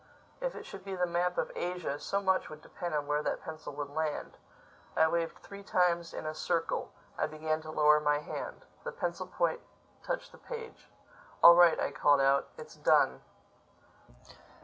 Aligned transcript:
If 0.39 0.55
it 0.55 0.65
should 0.65 0.83
be 0.83 0.95
the 0.95 1.05
map 1.05 1.37
of 1.37 1.51
Asia, 1.55 1.99
so 1.99 2.21
much 2.21 2.49
would 2.49 2.63
depend 2.63 2.95
on 2.95 3.05
where 3.05 3.21
that 3.21 3.43
pencil 3.43 3.71
would 3.73 3.91
land. 3.91 4.35
I 4.95 5.07
waved 5.07 5.37
three 5.43 5.61
times 5.61 6.11
in 6.11 6.25
a 6.25 6.33
circle. 6.33 6.91
I 7.19 7.27
began 7.27 7.61
to 7.61 7.69
lower 7.69 7.99
my 7.99 8.17
hand. 8.17 8.65
The 8.83 8.93
pencil 8.93 9.27
point 9.27 9.61
touched 10.01 10.31
the 10.31 10.39
page. 10.39 10.89
"All 11.43 11.53
right," 11.53 11.79
I 11.79 11.91
called 11.91 12.19
out, 12.19 12.49
"it's 12.57 12.73
done." 12.77 13.21